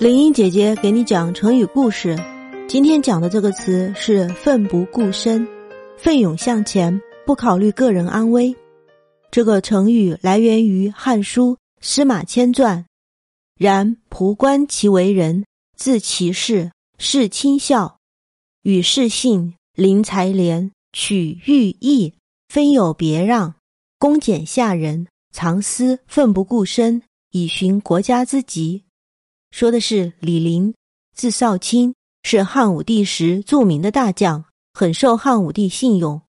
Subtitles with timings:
[0.00, 2.16] 林英姐姐给你讲成语故事，
[2.66, 5.46] 今天讲的这个词是“奋不顾身”，
[5.98, 8.56] 奋勇向前，不考虑个人安危。
[9.30, 11.52] 这个成语来源于《汉书·
[11.82, 12.78] 司马迁传》。
[13.58, 15.44] 然仆观其为人，
[15.76, 17.98] 自其事，事亲孝，
[18.62, 22.14] 与世信，临财廉，取寓意，
[22.48, 23.54] 分有别让，
[23.98, 28.84] 恭俭下人，藏私，奋不顾身，以寻国家之急。
[29.50, 30.74] 说的是李陵，
[31.14, 36.22] 字少卿，是汉武帝时著名的大将，很受汉武帝信用，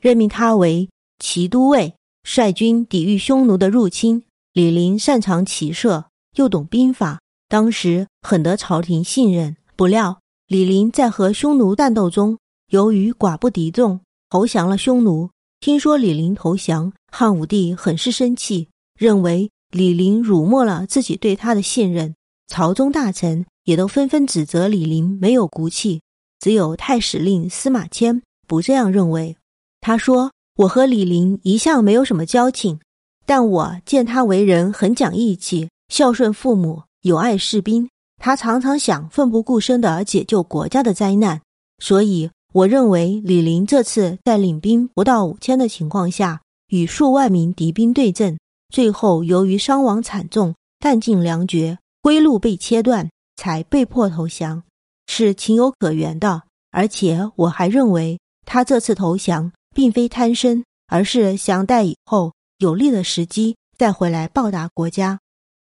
[0.00, 0.88] 任命他为
[1.18, 1.94] 骑都尉，
[2.24, 4.22] 率军抵御匈奴的入侵。
[4.52, 9.56] 李陵擅长骑射，又懂兵法，当时很得朝廷信任。
[9.76, 12.38] 不料李陵在和匈奴战斗中，
[12.70, 15.30] 由于寡不敌众，投降了匈奴。
[15.60, 18.68] 听说李陵投降，汉武帝很是生气，
[18.98, 22.14] 认为李陵辱没了自己对他的信任。
[22.48, 26.00] 朝中大臣也都纷纷指责李陵没有骨气，
[26.40, 29.36] 只有太史令司马迁不这样认为。
[29.80, 32.80] 他说：“我和李陵一向没有什么交情，
[33.26, 37.88] 但我见他为人很讲义气，孝顺父母，友爱士兵。
[38.20, 41.40] 他常常想奋不顾身地解救国家的灾难，
[41.78, 48.38] 所以我认为李陵这次在领兵不到五千的情况下，与数万名敌兵对阵，
[48.70, 54.62] 最后由于伤亡惨重，弹尽粮绝。”归路被切断，才被迫投降，
[55.06, 56.42] 是情有可原的。
[56.70, 65.18] 而且我还认为，他这次投降并非贪生，而是想待以后有利的时机再回来报答国家。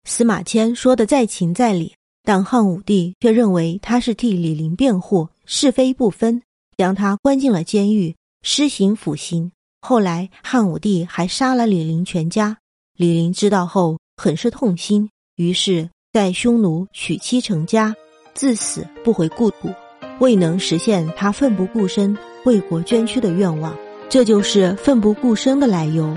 [0.04, 6.42] 司马迁说的在情在理，但汉武帝却认为他是替李陵辩护，是非不分，
[6.76, 9.50] 将他关进了监狱，施行腐刑。
[9.80, 12.58] 后来汉武帝还杀了李陵全家。
[12.96, 15.88] 李陵知道后，很是痛心，于是。
[16.12, 17.94] 在匈奴娶妻成家，
[18.34, 19.72] 自死不回故土，
[20.18, 23.76] 未能实现他奋不顾身为国捐躯的愿望，
[24.08, 26.12] 这就是奋不顾身的来由。